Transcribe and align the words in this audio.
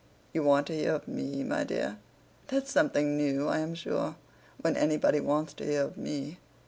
'You 0.33 0.41
want 0.41 0.65
to 0.65 0.75
hear 0.75 0.95
of 0.95 1.07
me, 1.07 1.43
my 1.43 1.63
dear? 1.63 1.99
That's 2.47 2.71
something 2.71 3.15
new, 3.15 3.47
I 3.49 3.59
am 3.59 3.75
sure, 3.75 4.15
when 4.59 4.75
anybody 4.75 5.19
wants 5.19 5.53
to 5.53 5.63
hear 5.63 5.83
of 5.83 5.95
me. 5.95 6.39